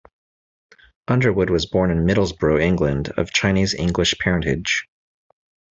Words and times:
Underwood 1.07 1.51
was 1.51 1.67
born 1.67 1.91
in 1.91 2.07
Middlesbrough, 2.07 2.59
England, 2.59 3.09
of 3.17 3.31
Chinese-English 3.31 4.15
parentage. 4.17 4.87